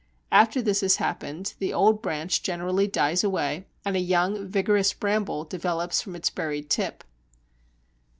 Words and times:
After 0.31 0.63
this 0.63 0.81
has 0.81 0.95
happened 0.95 1.53
the 1.59 1.71
old 1.75 2.01
branch 2.01 2.41
generally 2.41 2.87
dies 2.87 3.23
away, 3.23 3.67
and 3.85 3.95
a 3.95 3.99
young, 3.99 4.47
vigorous 4.47 4.93
Bramble 4.93 5.43
develops 5.43 6.01
from 6.01 6.15
its 6.15 6.31
buried 6.31 6.71
tip. 6.71 7.03